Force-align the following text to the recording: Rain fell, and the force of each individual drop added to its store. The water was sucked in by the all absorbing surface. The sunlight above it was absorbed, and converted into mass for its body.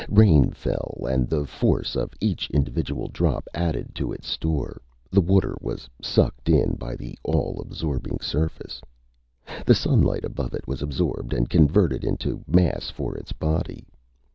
Rain 0.09 0.49
fell, 0.49 1.05
and 1.07 1.29
the 1.29 1.45
force 1.45 1.95
of 1.95 2.15
each 2.19 2.49
individual 2.49 3.07
drop 3.09 3.47
added 3.53 3.93
to 3.93 4.11
its 4.11 4.27
store. 4.27 4.81
The 5.11 5.21
water 5.21 5.55
was 5.61 5.87
sucked 6.01 6.49
in 6.49 6.73
by 6.73 6.95
the 6.95 7.19
all 7.21 7.61
absorbing 7.61 8.17
surface. 8.19 8.81
The 9.63 9.75
sunlight 9.75 10.25
above 10.25 10.55
it 10.55 10.67
was 10.67 10.81
absorbed, 10.81 11.33
and 11.33 11.51
converted 11.51 12.03
into 12.03 12.43
mass 12.47 12.89
for 12.89 13.15
its 13.15 13.31
body. 13.31 13.85